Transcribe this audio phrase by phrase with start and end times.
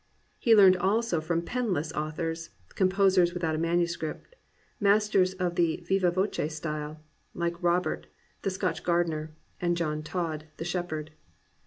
[0.39, 4.35] He learned also from penless authors, composers without a manuscript,
[4.79, 6.99] masters of the viva voce style,
[7.35, 8.07] like Robert,
[8.41, 11.11] the Scotch gardener, and John Todd, the shepherd.